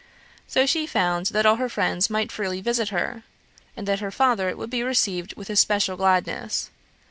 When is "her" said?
1.57-1.69, 2.89-3.21, 3.99-4.09